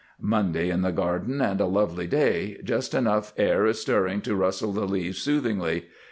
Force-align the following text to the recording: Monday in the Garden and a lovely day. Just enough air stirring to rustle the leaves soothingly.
Monday 0.19 0.71
in 0.71 0.81
the 0.81 0.91
Garden 0.91 1.41
and 1.41 1.61
a 1.61 1.67
lovely 1.67 2.07
day. 2.07 2.57
Just 2.63 2.95
enough 2.95 3.33
air 3.37 3.71
stirring 3.71 4.21
to 4.21 4.33
rustle 4.33 4.71
the 4.73 4.87
leaves 4.87 5.19
soothingly. 5.19 5.89